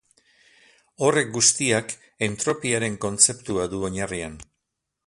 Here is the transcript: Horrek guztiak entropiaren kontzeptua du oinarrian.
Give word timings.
Horrek 1.07 1.29
guztiak 1.35 1.93
entropiaren 2.29 2.97
kontzeptua 3.07 3.71
du 3.77 3.85
oinarrian. 3.91 4.43